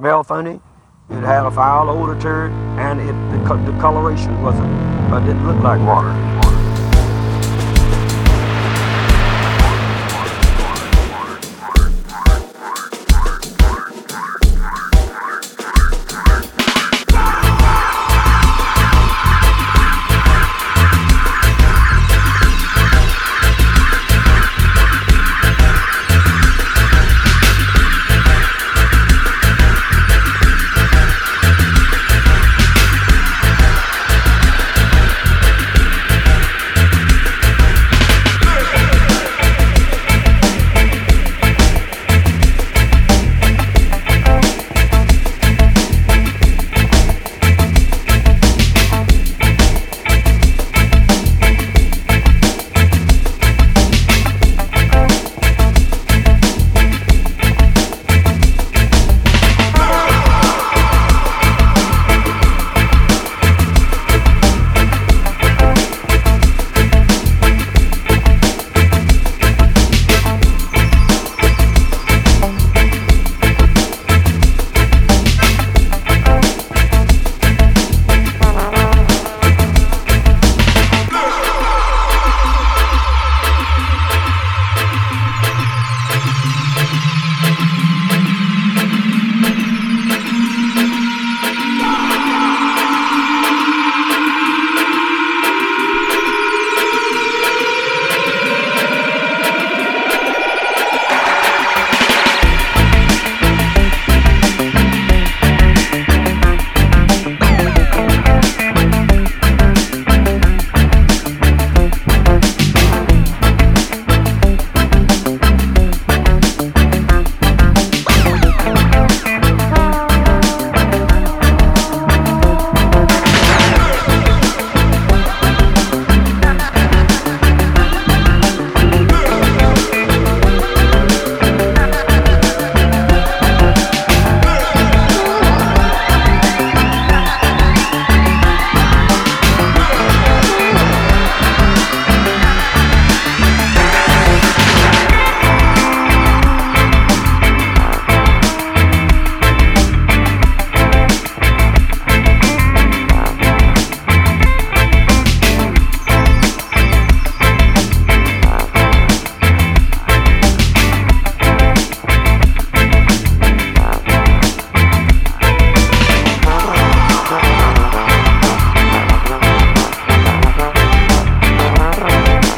smelled 0.00 0.26
funny. 0.26 0.58
It 1.10 1.20
had 1.20 1.44
a 1.44 1.50
foul 1.50 1.90
odor 1.90 2.18
to 2.22 2.46
it, 2.46 2.50
and 2.80 3.00
it 3.00 3.12
the, 3.32 3.70
the 3.70 3.78
coloration 3.78 4.42
wasn't. 4.42 4.70
Didn't 5.26 5.46
look 5.46 5.62
like 5.62 5.78
water. 5.80 6.39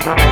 Bye. 0.05 0.32